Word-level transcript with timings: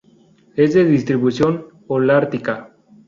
Es 0.55 0.73
de 0.73 0.83
distribución 0.83 1.67
holártica. 1.85 2.73